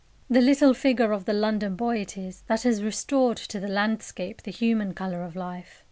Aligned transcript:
The 0.31 0.41
little 0.41 0.73
figure 0.73 1.11
of 1.11 1.25
the 1.25 1.33
London 1.33 1.75
boy 1.75 1.97
it 1.97 2.17
is 2.17 2.41
that 2.47 2.63
has 2.63 2.81
restored 2.81 3.37
to 3.37 3.59
the 3.59 3.67
landscape 3.67 4.41
the 4.41 4.49
human 4.49 4.95
colour 4.95 5.21
of 5.21 5.35
life. 5.35 5.79